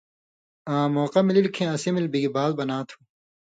[0.75, 2.97] آں موقع ملِلیۡ کھیں اسی ملی بِگ بال بنا تُھو۔